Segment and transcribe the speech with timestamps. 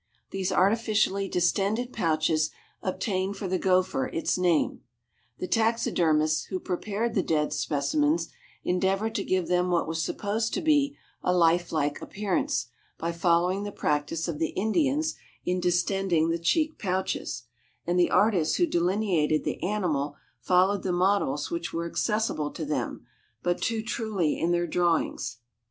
[0.31, 2.49] These artificially distended pouches
[2.81, 4.81] obtained for the gopher its name;
[5.37, 8.29] the taxidermists who prepared the dead specimens
[8.63, 12.65] endeavored to give them what was supposed to be a life like appearance
[12.97, 15.13] by following the practice of the Indians
[15.45, 17.43] in distending the cheek pouches,
[17.85, 23.05] and the artists who delineated the animal followed the models which were accessible to them,
[23.43, 25.37] but too truly in their drawings.